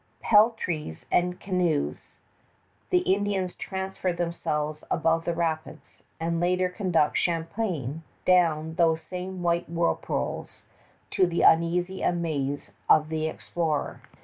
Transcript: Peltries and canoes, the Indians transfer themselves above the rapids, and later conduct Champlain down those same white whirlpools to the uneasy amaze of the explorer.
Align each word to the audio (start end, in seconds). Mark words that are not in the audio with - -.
Peltries 0.19 1.05
and 1.11 1.39
canoes, 1.39 2.15
the 2.89 3.01
Indians 3.13 3.53
transfer 3.53 4.11
themselves 4.11 4.83
above 4.89 5.25
the 5.25 5.33
rapids, 5.35 6.01
and 6.19 6.39
later 6.39 6.69
conduct 6.69 7.19
Champlain 7.19 8.01
down 8.25 8.73
those 8.79 9.03
same 9.03 9.43
white 9.43 9.69
whirlpools 9.69 10.63
to 11.11 11.27
the 11.27 11.43
uneasy 11.43 12.01
amaze 12.01 12.71
of 12.89 13.09
the 13.09 13.27
explorer. 13.27 14.01